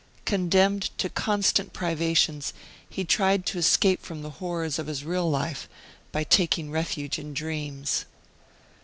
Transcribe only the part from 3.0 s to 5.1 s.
tried to escape from the horrors of his